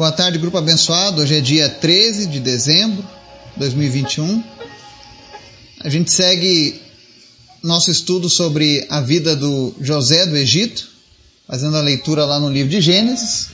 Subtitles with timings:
[0.00, 1.20] Boa tarde, grupo abençoado.
[1.20, 3.02] Hoje é dia 13 de dezembro
[3.52, 4.42] de 2021.
[5.80, 6.80] A gente segue
[7.62, 10.88] nosso estudo sobre a vida do José do Egito,
[11.46, 13.48] fazendo a leitura lá no livro de Gênesis.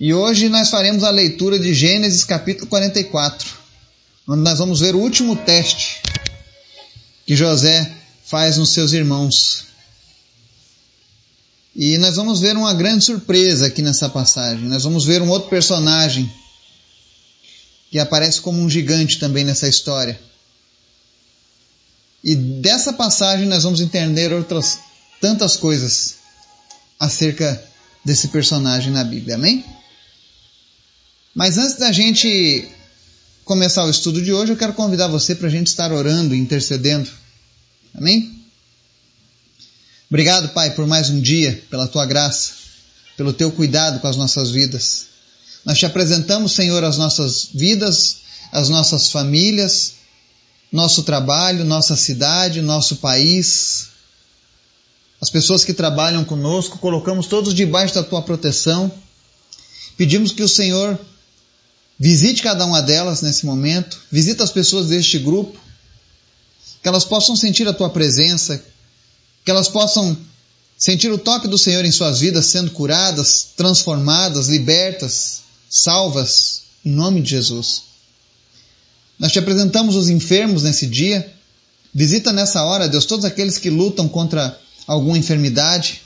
[0.00, 3.50] E hoje nós faremos a leitura de Gênesis capítulo 44,
[4.26, 6.00] onde nós vamos ver o último teste
[7.26, 7.92] que José
[8.24, 9.66] faz nos seus irmãos.
[11.78, 14.66] E nós vamos ver uma grande surpresa aqui nessa passagem.
[14.66, 16.32] Nós vamos ver um outro personagem
[17.90, 20.18] que aparece como um gigante também nessa história.
[22.24, 24.78] E dessa passagem nós vamos entender outras
[25.20, 26.14] tantas coisas
[26.98, 27.62] acerca
[28.02, 29.34] desse personagem na Bíblia.
[29.34, 29.62] Amém?
[31.34, 32.66] Mas antes da gente
[33.44, 36.38] começar o estudo de hoje, eu quero convidar você para a gente estar orando e
[36.38, 37.10] intercedendo.
[37.94, 38.35] Amém?
[40.08, 42.52] Obrigado, Pai, por mais um dia, pela tua graça,
[43.16, 45.06] pelo teu cuidado com as nossas vidas.
[45.64, 48.18] Nós te apresentamos, Senhor, as nossas vidas,
[48.52, 49.94] as nossas famílias,
[50.70, 53.88] nosso trabalho, nossa cidade, nosso país,
[55.20, 58.92] as pessoas que trabalham conosco, colocamos todos debaixo da tua proteção.
[59.96, 60.96] Pedimos que o Senhor
[61.98, 65.58] visite cada uma delas nesse momento, visita as pessoas deste grupo,
[66.80, 68.62] que elas possam sentir a tua presença,
[69.46, 70.18] que elas possam
[70.76, 77.22] sentir o toque do Senhor em suas vidas, sendo curadas, transformadas, libertas, salvas, em nome
[77.22, 77.82] de Jesus.
[79.16, 81.32] Nós te apresentamos os enfermos nesse dia.
[81.94, 86.02] Visita nessa hora, Deus, todos aqueles que lutam contra alguma enfermidade.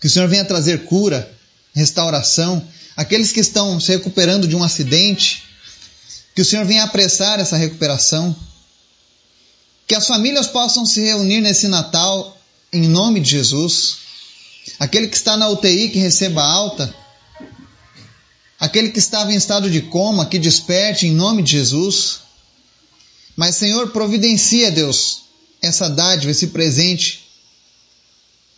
[0.00, 1.28] Que o Senhor venha trazer cura,
[1.74, 2.62] restauração.
[2.96, 5.42] Aqueles que estão se recuperando de um acidente,
[6.32, 8.34] que o Senhor venha apressar essa recuperação.
[9.86, 12.36] Que as famílias possam se reunir nesse Natal
[12.72, 13.98] em nome de Jesus.
[14.80, 16.92] Aquele que está na UTI que receba alta.
[18.58, 22.20] Aquele que estava em estado de coma que desperte em nome de Jesus.
[23.36, 25.22] Mas, Senhor, providencia, Deus,
[25.62, 27.28] essa dádiva, esse presente,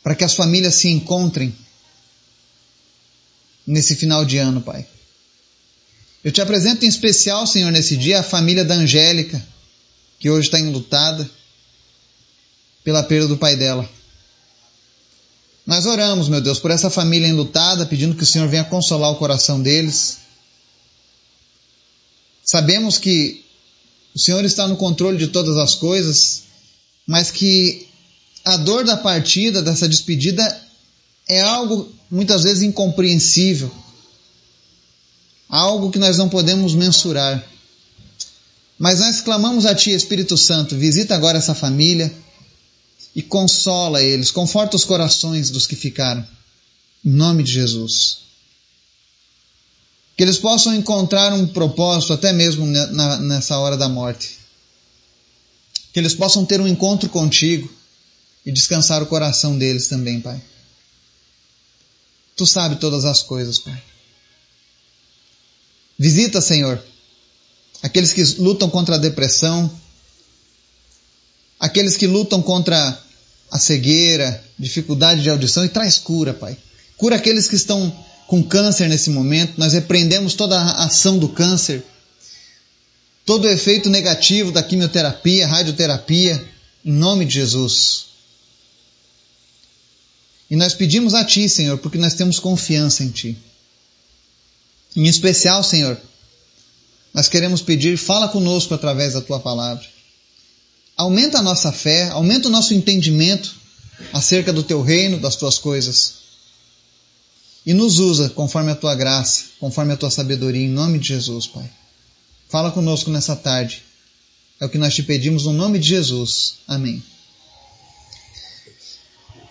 [0.02, 1.54] para que as famílias se encontrem
[3.66, 4.86] nesse final de ano, Pai.
[6.24, 9.44] Eu te apresento em especial, Senhor, nesse dia, a família da Angélica
[10.18, 11.28] que hoje está enlutada
[12.82, 13.88] pela perda do pai dela.
[15.66, 19.16] Nós oramos, meu Deus, por essa família enlutada, pedindo que o Senhor venha consolar o
[19.16, 20.18] coração deles.
[22.42, 23.44] Sabemos que
[24.14, 26.44] o Senhor está no controle de todas as coisas,
[27.06, 27.86] mas que
[28.44, 30.42] a dor da partida, dessa despedida,
[31.28, 33.70] é algo muitas vezes incompreensível,
[35.48, 37.44] algo que nós não podemos mensurar.
[38.78, 42.14] Mas nós clamamos a Ti, Espírito Santo, visita agora essa família
[43.14, 46.24] e consola eles, conforta os corações dos que ficaram.
[47.04, 48.18] Em nome de Jesus.
[50.16, 54.38] Que eles possam encontrar um propósito até mesmo nessa hora da morte.
[55.92, 57.72] Que eles possam ter um encontro contigo
[58.46, 60.40] e descansar o coração deles também, Pai.
[62.36, 63.82] Tu sabe todas as coisas, Pai.
[65.98, 66.80] Visita, Senhor,
[67.82, 69.70] aqueles que lutam contra a depressão,
[71.58, 72.98] aqueles que lutam contra
[73.50, 76.56] a cegueira, dificuldade de audição e traz cura, Pai.
[76.96, 77.94] Cura aqueles que estão
[78.26, 79.54] com câncer nesse momento.
[79.56, 81.82] Nós repreendemos toda a ação do câncer,
[83.24, 86.44] todo o efeito negativo da quimioterapia, radioterapia,
[86.84, 88.06] em nome de Jesus.
[90.50, 93.36] E nós pedimos a Ti, Senhor, porque nós temos confiança em Ti.
[94.96, 95.98] Em especial, Senhor,
[97.12, 99.84] nós queremos pedir, fala conosco através da tua palavra.
[100.96, 103.54] Aumenta a nossa fé, aumenta o nosso entendimento
[104.12, 106.14] acerca do teu reino, das tuas coisas.
[107.64, 111.46] E nos usa conforme a tua graça, conforme a tua sabedoria, em nome de Jesus,
[111.46, 111.68] Pai.
[112.48, 113.82] Fala conosco nessa tarde.
[114.60, 116.54] É o que nós te pedimos no nome de Jesus.
[116.66, 117.02] Amém.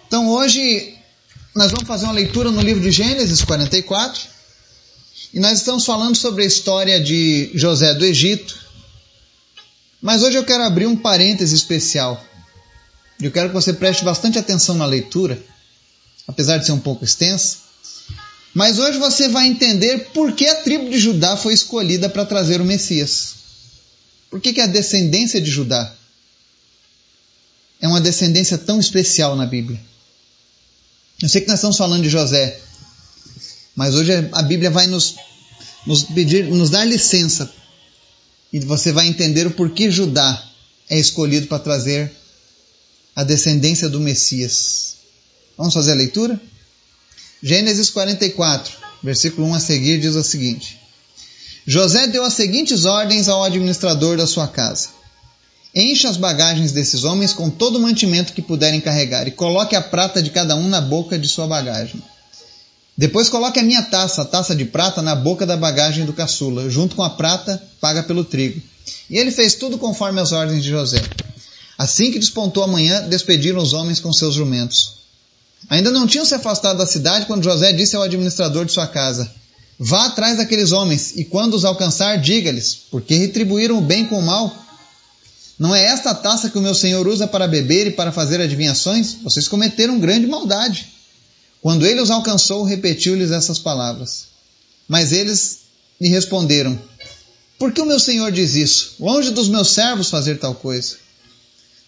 [0.07, 0.97] Então hoje
[1.55, 4.36] nós vamos fazer uma leitura no livro de Gênesis 44.
[5.33, 8.57] E nós estamos falando sobre a história de José do Egito.
[10.01, 12.23] Mas hoje eu quero abrir um parêntese especial.
[13.21, 15.41] Eu quero que você preste bastante atenção na leitura,
[16.27, 17.57] apesar de ser um pouco extensa.
[18.53, 22.61] Mas hoje você vai entender por que a tribo de Judá foi escolhida para trazer
[22.61, 23.35] o Messias.
[24.29, 25.93] Por que, que a descendência de Judá
[27.81, 29.79] é uma descendência tão especial na Bíblia?
[31.21, 32.59] Eu sei que nós estamos falando de José,
[33.77, 35.15] mas hoje a Bíblia vai nos,
[35.85, 37.47] nos pedir, nos dar licença
[38.51, 40.43] e você vai entender o porquê Judá
[40.89, 42.11] é escolhido para trazer
[43.15, 44.95] a descendência do Messias.
[45.55, 46.41] Vamos fazer a leitura?
[47.43, 50.79] Gênesis 44, versículo 1 a seguir, diz o seguinte:
[51.67, 54.89] José deu as seguintes ordens ao administrador da sua casa:
[55.75, 59.81] Encha as bagagens desses homens com todo o mantimento que puderem carregar e coloque a
[59.83, 62.01] prata de cada um na boca de sua bagagem.
[62.97, 66.67] Depois coloque a minha taça, a taça de prata, na boca da bagagem do caçula,
[66.67, 68.59] junto com a prata paga pelo trigo.
[69.07, 71.01] E ele fez tudo conforme as ordens de José.
[71.77, 74.93] Assim que despontou a manhã, despediram os homens com seus jumentos.
[75.69, 79.31] Ainda não tinham se afastado da cidade quando José disse ao administrador de sua casa:
[79.77, 84.25] Vá atrás daqueles homens, e quando os alcançar, diga-lhes, porque retribuíram o bem com o
[84.25, 84.55] mal.
[85.59, 88.41] Não é esta a taça que o meu senhor usa para beber e para fazer
[88.41, 89.17] adivinhações?
[89.23, 90.96] Vocês cometeram grande maldade.
[91.61, 94.27] Quando ele os alcançou, repetiu-lhes essas palavras.
[94.87, 95.59] Mas eles
[95.99, 96.79] lhe responderam:
[97.57, 98.95] Por que o meu senhor diz isso?
[98.99, 100.95] Longe dos meus servos fazer tal coisa.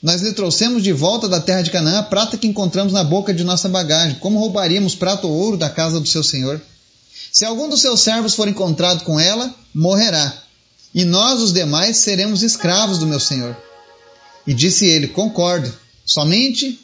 [0.01, 3.33] Nós lhe trouxemos de volta da terra de Canaã a prata que encontramos na boca
[3.33, 4.17] de nossa bagagem.
[4.19, 6.61] Como roubaríamos prata ou ouro da casa do seu senhor?
[7.31, 10.41] Se algum dos seus servos for encontrado com ela, morrerá.
[10.95, 13.55] E nós, os demais, seremos escravos do meu senhor.
[14.47, 15.71] E disse ele: Concordo.
[16.05, 16.79] Somente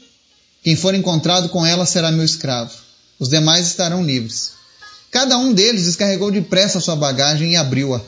[0.66, 2.72] quem for encontrado com ela será meu escravo.
[3.20, 4.54] Os demais estarão livres.
[5.12, 8.02] Cada um deles descarregou depressa sua bagagem e abriu-a.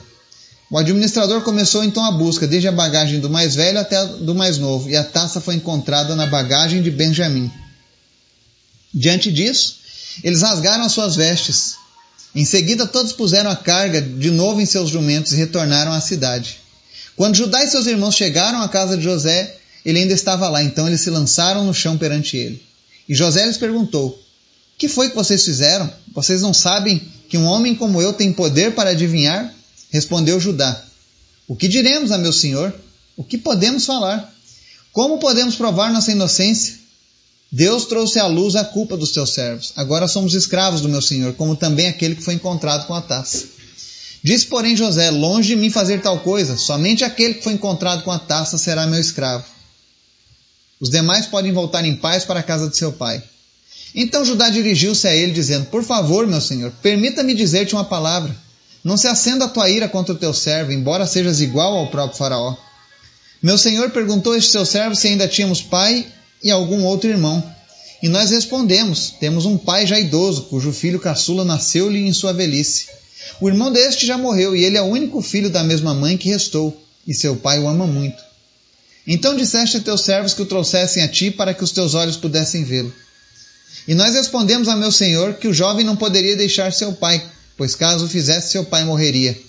[0.71, 4.33] O administrador começou então a busca, desde a bagagem do mais velho até a do
[4.33, 7.51] mais novo, e a taça foi encontrada na bagagem de Benjamim.
[8.92, 9.75] Diante disso,
[10.24, 11.75] eles rasgaram as suas vestes.
[12.33, 16.57] Em seguida, todos puseram a carga de novo em seus jumentos e retornaram à cidade.
[17.15, 19.56] Quando Judá e seus irmãos chegaram à casa de José,
[19.88, 22.62] ele ainda estava lá, então eles se lançaram no chão perante ele.
[23.07, 24.22] E José lhes perguntou:
[24.78, 25.89] Que foi que vocês fizeram?
[26.13, 29.50] Vocês não sabem que um homem como eu tem poder para adivinhar?
[29.89, 30.84] Respondeu Judá:
[31.48, 32.75] O que diremos a meu senhor?
[33.16, 34.30] O que podemos falar?
[34.92, 36.75] Como podemos provar nossa inocência?
[37.50, 39.72] Deus trouxe à luz a culpa dos teus servos.
[39.78, 43.45] Agora somos escravos do meu senhor, como também aquele que foi encontrado com a taça.
[44.22, 48.12] Disse, porém, José: Longe de mim fazer tal coisa, somente aquele que foi encontrado com
[48.12, 49.56] a taça será meu escravo.
[50.79, 53.24] Os demais podem voltar em paz para a casa de seu pai.
[53.95, 58.35] Então Judá dirigiu-se a ele, dizendo: Por favor, meu senhor, permita-me dizer-te uma palavra.
[58.83, 62.18] Não se acenda a tua ira contra o teu servo, embora sejas igual ao próprio
[62.18, 62.56] Faraó.
[63.41, 66.06] Meu senhor perguntou a este seu servo se ainda tínhamos pai
[66.44, 67.44] e algum outro irmão.
[68.01, 72.88] E nós respondemos: Temos um pai já idoso, cujo filho caçula nasceu-lhe em sua velhice.
[73.41, 76.29] O irmão deste já morreu, e ele é o único filho da mesma mãe que
[76.29, 78.26] restou, e seu pai o ama muito.
[79.07, 82.18] Então disseste a teus servos que o trouxessem a ti para que os teus olhos
[82.18, 82.94] pudessem vê-lo.
[83.88, 87.25] E nós respondemos a meu senhor que o jovem não poderia deixar seu pai,
[87.56, 89.39] pois caso o fizesse, seu pai morreria.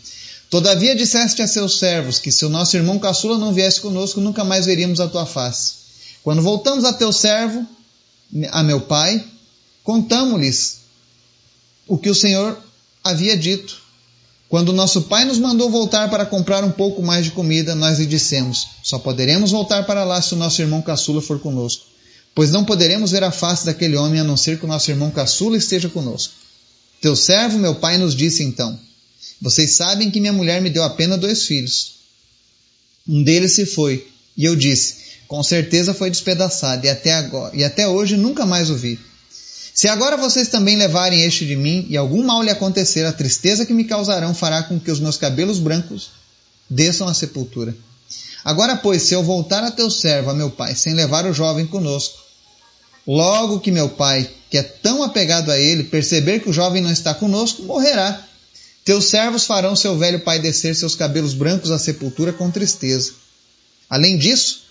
[0.48, 4.44] Todavia disseste a seus servos que se o nosso irmão caçula não viesse conosco, nunca
[4.44, 5.74] mais veríamos a tua face.
[6.22, 7.66] Quando voltamos a teu servo,
[8.50, 9.24] a meu pai,
[9.82, 10.78] contamos-lhes
[11.86, 12.56] o que o Senhor
[13.02, 13.87] havia dito.
[14.48, 18.06] Quando nosso pai nos mandou voltar para comprar um pouco mais de comida, nós lhe
[18.06, 21.84] dissemos: Só poderemos voltar para lá se o nosso irmão caçula for conosco,
[22.34, 25.10] pois não poderemos ver a face daquele homem a não ser que o nosso irmão
[25.10, 26.32] caçula esteja conosco.
[27.00, 28.78] Teu servo, meu pai, nos disse então:
[29.40, 31.96] Vocês sabem que minha mulher me deu apenas dois filhos.
[33.06, 34.96] Um deles se foi, e eu disse:
[35.28, 38.98] Com certeza foi despedaçado, e até, agora, e até hoje nunca mais o vi.
[39.78, 43.64] Se agora vocês também levarem este de mim e algum mal lhe acontecer, a tristeza
[43.64, 46.10] que me causarão fará com que os meus cabelos brancos
[46.68, 47.76] desçam à sepultura.
[48.44, 51.64] Agora, pois, se eu voltar a teu servo, a meu pai, sem levar o jovem
[51.64, 52.18] conosco,
[53.06, 56.90] logo que meu pai, que é tão apegado a ele, perceber que o jovem não
[56.90, 58.20] está conosco, morrerá.
[58.84, 63.12] Teus servos farão seu velho pai descer seus cabelos brancos à sepultura com tristeza.
[63.88, 64.62] Além disso,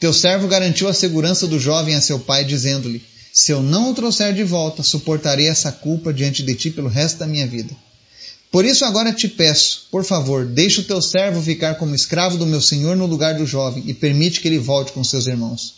[0.00, 3.94] teu servo garantiu a segurança do jovem a seu pai, dizendo-lhe: se eu não o
[3.94, 7.76] trouxer de volta, suportarei essa culpa diante de ti pelo resto da minha vida.
[8.50, 12.46] Por isso agora te peço, por favor, deixa o teu servo ficar como escravo do
[12.46, 15.74] meu senhor no lugar do jovem e permite que ele volte com seus irmãos.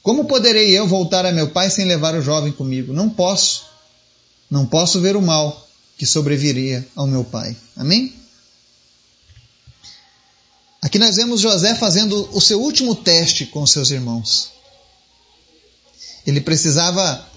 [0.00, 2.92] Como poderei eu voltar a meu pai sem levar o jovem comigo?
[2.92, 3.64] Não posso.
[4.48, 5.68] Não posso ver o mal
[5.98, 7.56] que sobreviria ao meu pai.
[7.76, 8.14] Amém?
[10.80, 14.51] Aqui nós vemos José fazendo o seu último teste com seus irmãos.
[16.32, 17.28] Ele precisava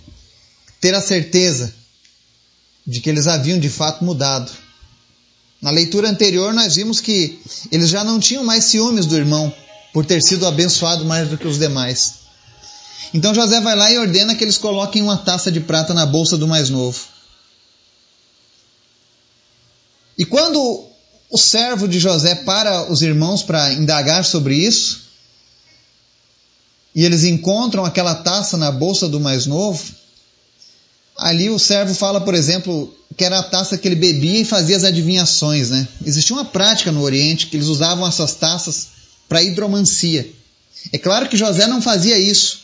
[0.79, 1.73] ter a certeza
[2.87, 4.49] de que eles haviam de fato mudado.
[5.61, 7.39] Na leitura anterior, nós vimos que
[7.71, 9.53] eles já não tinham mais ciúmes do irmão
[9.91, 12.15] por ter sido abençoado mais do que os demais.
[13.13, 16.37] Então José vai lá e ordena que eles coloquem uma taça de prata na bolsa
[16.37, 16.99] do mais novo.
[20.17, 20.87] E quando
[21.29, 25.04] o servo de José para os irmãos para indagar sobre isso,
[26.95, 29.83] e eles encontram aquela taça na bolsa do mais novo,
[31.17, 34.75] Ali o servo fala, por exemplo, que era a taça que ele bebia e fazia
[34.75, 35.87] as adivinhações, né?
[36.05, 38.87] Existia uma prática no Oriente que eles usavam essas taças
[39.29, 40.29] para hidromancia.
[40.91, 42.59] É claro que José não fazia isso,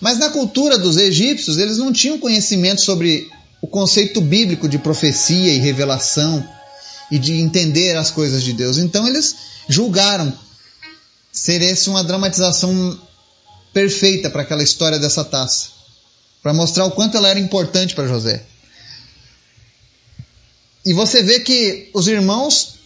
[0.00, 3.28] mas na cultura dos egípcios eles não tinham conhecimento sobre
[3.60, 6.46] o conceito bíblico de profecia e revelação
[7.10, 8.78] e de entender as coisas de Deus.
[8.78, 9.34] Então eles
[9.68, 10.32] julgaram
[11.32, 12.96] ser esse uma dramatização
[13.76, 15.68] perfeita para aquela história dessa taça,
[16.42, 18.42] para mostrar o quanto ela era importante para José.
[20.82, 22.76] E você vê que os irmãos,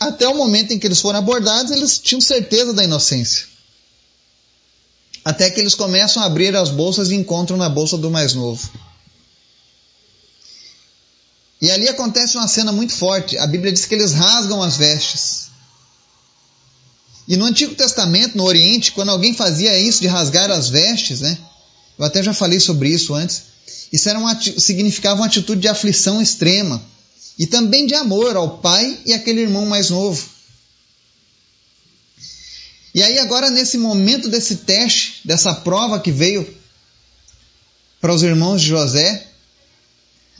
[0.00, 3.46] até o momento em que eles foram abordados, eles tinham certeza da inocência.
[5.24, 8.68] Até que eles começam a abrir as bolsas e encontram na bolsa do mais novo.
[11.62, 13.38] E ali acontece uma cena muito forte.
[13.38, 15.45] A Bíblia diz que eles rasgam as vestes.
[17.28, 21.36] E no Antigo Testamento, no Oriente, quando alguém fazia isso de rasgar as vestes, né?
[21.98, 23.42] Eu até já falei sobre isso antes.
[23.92, 26.82] Isso era uma, significava uma atitude de aflição extrema
[27.38, 30.28] e também de amor ao pai e aquele irmão mais novo.
[32.94, 36.48] E aí, agora, nesse momento desse teste, dessa prova que veio
[38.00, 39.26] para os irmãos de José,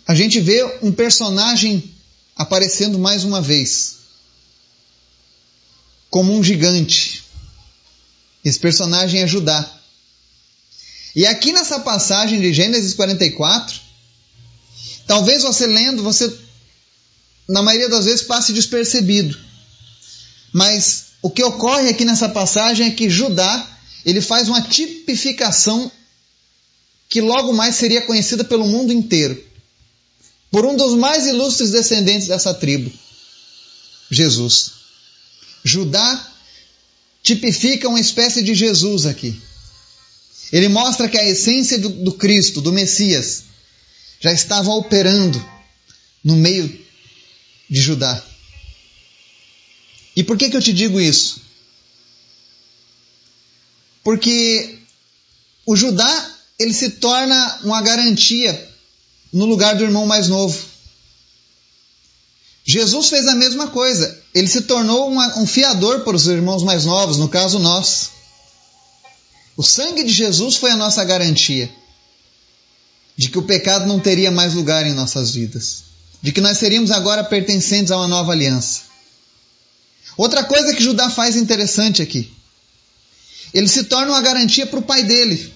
[0.07, 1.93] a gente vê um personagem
[2.35, 3.95] aparecendo mais uma vez,
[6.10, 7.25] como um gigante.
[8.44, 9.72] Esse personagem é Judá.
[11.14, 13.80] E aqui nessa passagem de Gênesis 44,
[15.06, 16.32] talvez você lendo, você
[17.48, 19.38] na maioria das vezes passe despercebido.
[20.52, 23.66] Mas o que ocorre aqui nessa passagem é que Judá,
[24.04, 25.90] ele faz uma tipificação
[27.08, 29.42] que logo mais seria conhecida pelo mundo inteiro
[30.50, 32.90] por um dos mais ilustres descendentes dessa tribo,
[34.10, 34.75] Jesus.
[35.66, 36.32] Judá
[37.23, 39.40] tipifica uma espécie de Jesus aqui.
[40.52, 43.44] Ele mostra que a essência do, do Cristo, do Messias,
[44.20, 45.44] já estava operando
[46.23, 46.68] no meio
[47.68, 48.25] de Judá.
[50.14, 51.42] E por que, que eu te digo isso?
[54.04, 54.78] Porque
[55.66, 58.73] o Judá ele se torna uma garantia
[59.32, 60.64] no lugar do irmão mais novo.
[62.64, 64.15] Jesus fez a mesma coisa.
[64.37, 68.11] Ele se tornou uma, um fiador para os irmãos mais novos, no caso nós.
[69.57, 71.73] O sangue de Jesus foi a nossa garantia
[73.16, 75.85] de que o pecado não teria mais lugar em nossas vidas,
[76.21, 78.83] de que nós seríamos agora pertencentes a uma nova aliança.
[80.19, 82.31] Outra coisa que Judá faz interessante aqui,
[83.55, 85.50] ele se torna uma garantia para o pai dele.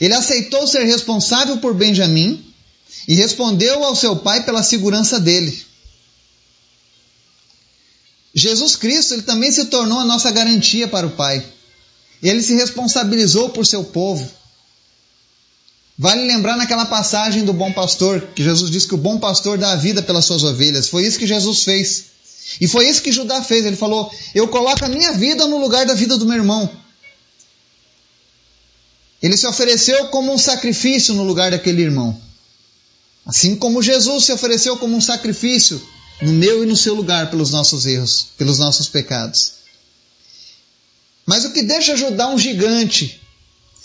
[0.00, 2.42] Ele aceitou ser responsável por Benjamim
[3.06, 5.70] e respondeu ao seu pai pela segurança dele.
[8.34, 11.44] Jesus Cristo ele também se tornou a nossa garantia para o Pai.
[12.22, 14.28] Ele se responsabilizou por seu povo.
[15.98, 19.72] Vale lembrar naquela passagem do bom pastor, que Jesus disse que o bom pastor dá
[19.72, 20.88] a vida pelas suas ovelhas.
[20.88, 22.04] Foi isso que Jesus fez.
[22.60, 23.66] E foi isso que Judá fez.
[23.66, 26.70] Ele falou: Eu coloco a minha vida no lugar da vida do meu irmão.
[29.22, 32.20] Ele se ofereceu como um sacrifício no lugar daquele irmão.
[33.24, 35.80] Assim como Jesus se ofereceu como um sacrifício
[36.20, 39.54] no meu e no seu lugar pelos nossos erros, pelos nossos pecados.
[41.24, 43.20] Mas o que deixa Judá um gigante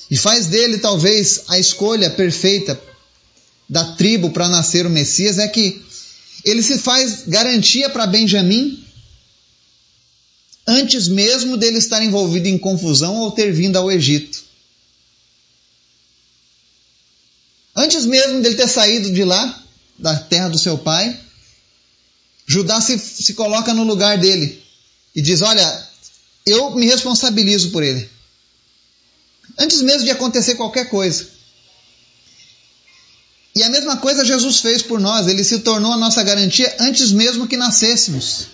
[0.09, 2.79] e faz dele talvez a escolha perfeita
[3.69, 5.85] da tribo para nascer o Messias é que
[6.43, 8.83] ele se faz garantia para Benjamim
[10.65, 14.45] antes mesmo dele estar envolvido em confusão ou ter vindo ao Egito.
[17.75, 19.63] Antes mesmo dele ter saído de lá,
[19.97, 21.17] da terra do seu pai,
[22.47, 24.63] Judá se, se coloca no lugar dele
[25.13, 25.87] e diz: Olha,
[26.45, 28.09] eu me responsabilizo por ele.
[29.59, 31.27] Antes mesmo de acontecer qualquer coisa.
[33.53, 37.11] E a mesma coisa Jesus fez por nós, ele se tornou a nossa garantia antes
[37.11, 38.45] mesmo que nascêssemos.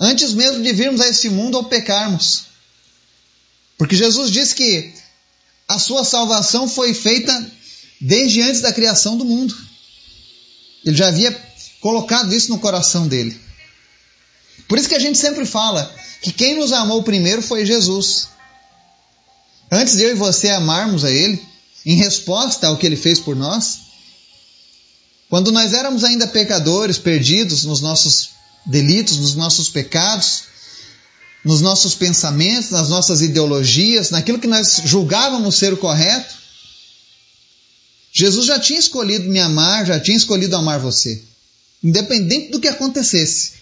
[0.00, 2.46] Antes mesmo de virmos a esse mundo ou pecarmos.
[3.76, 4.92] Porque Jesus disse que
[5.68, 7.52] a sua salvação foi feita
[8.00, 9.54] desde antes da criação do mundo.
[10.84, 11.30] Ele já havia
[11.82, 13.38] colocado isso no coração dele.
[14.68, 18.28] Por isso que a gente sempre fala que quem nos amou primeiro foi Jesus.
[19.70, 21.42] Antes de eu e você amarmos a Ele,
[21.84, 23.80] em resposta ao que Ele fez por nós,
[25.28, 28.30] quando nós éramos ainda pecadores, perdidos nos nossos
[28.64, 30.44] delitos, nos nossos pecados,
[31.44, 36.34] nos nossos pensamentos, nas nossas ideologias, naquilo que nós julgávamos ser o correto,
[38.12, 41.24] Jesus já tinha escolhido me amar, já tinha escolhido amar você,
[41.82, 43.54] independente do que acontecesse.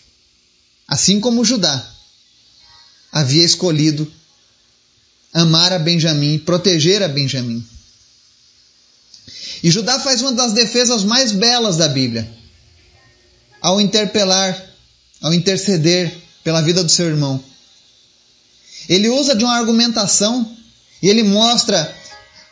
[0.86, 1.88] Assim como Judá
[3.12, 4.10] havia escolhido
[5.32, 7.64] amar a Benjamim, proteger a Benjamim.
[9.62, 12.28] E Judá faz uma das defesas mais belas da Bíblia.
[13.60, 14.70] Ao interpelar,
[15.20, 16.12] ao interceder
[16.42, 17.42] pela vida do seu irmão.
[18.88, 20.56] Ele usa de uma argumentação
[21.02, 21.94] e ele mostra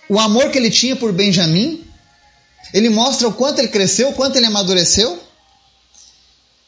[0.09, 1.85] o amor que ele tinha por Benjamim.
[2.73, 5.28] Ele mostra o quanto ele cresceu, o quanto ele amadureceu.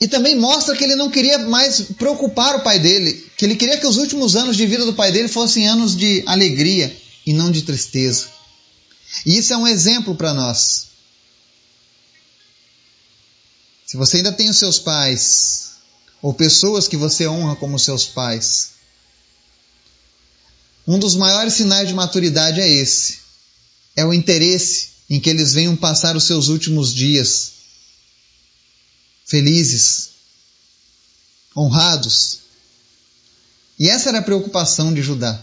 [0.00, 3.76] E também mostra que ele não queria mais preocupar o pai dele, que ele queria
[3.76, 7.50] que os últimos anos de vida do pai dele fossem anos de alegria e não
[7.50, 8.26] de tristeza.
[9.26, 10.88] E isso é um exemplo para nós.
[13.84, 15.72] Se você ainda tem os seus pais,
[16.22, 18.70] ou pessoas que você honra como seus pais,
[20.86, 23.18] um dos maiores sinais de maturidade é esse:
[23.94, 27.59] é o interesse em que eles venham passar os seus últimos dias
[29.30, 30.10] felizes,
[31.56, 32.40] honrados.
[33.78, 35.40] E essa era a preocupação de Judá.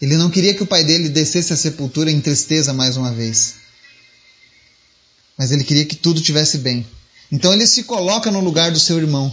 [0.00, 3.54] Ele não queria que o pai dele descesse à sepultura em tristeza mais uma vez.
[5.38, 6.84] Mas ele queria que tudo tivesse bem.
[7.30, 9.32] Então ele se coloca no lugar do seu irmão.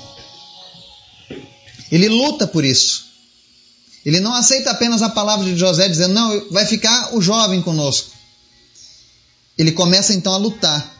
[1.92, 3.08] Ele luta por isso.
[4.06, 8.12] Ele não aceita apenas a palavra de José dizendo, não, vai ficar o jovem conosco.
[9.58, 10.99] Ele começa então a lutar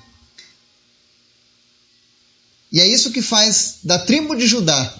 [2.72, 5.00] e é isso que faz da tribo de Judá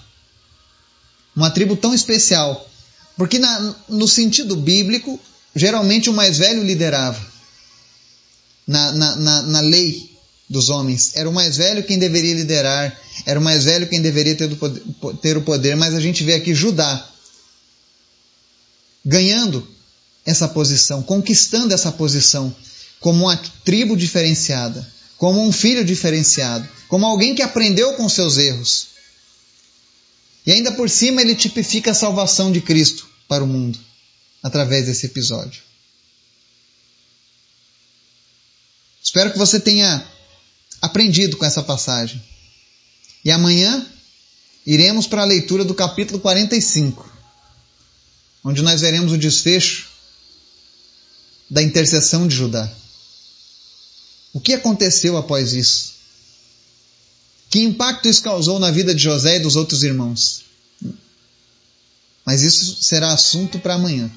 [1.36, 2.68] uma tribo tão especial.
[3.16, 5.20] Porque na, no sentido bíblico,
[5.56, 7.20] geralmente o mais velho liderava.
[8.68, 10.10] Na, na, na, na lei
[10.48, 12.96] dos homens, era o mais velho quem deveria liderar,
[13.26, 14.82] era o mais velho quem deveria ter, poder,
[15.22, 17.08] ter o poder, mas a gente vê aqui Judá
[19.06, 19.68] ganhando
[20.26, 22.56] essa posição, conquistando essa posição
[23.00, 24.86] como uma tribo diferenciada
[25.20, 28.88] como um filho diferenciado, como alguém que aprendeu com seus erros.
[30.46, 33.78] E ainda por cima ele tipifica a salvação de Cristo para o mundo
[34.42, 35.62] através desse episódio.
[39.04, 40.08] Espero que você tenha
[40.82, 42.24] aprendido com essa passagem.
[43.26, 43.86] E amanhã
[44.66, 47.12] iremos para a leitura do capítulo 45,
[48.46, 49.90] onde nós veremos o desfecho
[51.50, 52.72] da intercessão de Judá.
[54.34, 55.94] O que aconteceu após isso?
[57.50, 60.44] Que impacto isso causou na vida de José e dos outros irmãos?
[62.26, 64.10] Mas isso será assunto para amanhã.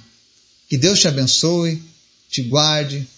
[0.69, 1.83] Que Deus te abençoe,
[2.29, 3.09] te guarde,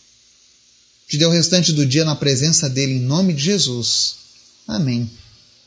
[1.09, 4.15] te dê o restante do dia na presença dele, em nome de Jesus.
[4.67, 5.11] Amém.